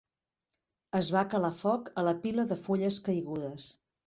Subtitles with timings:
[0.99, 3.71] Es va calar foc a la pila de fulles caigudes.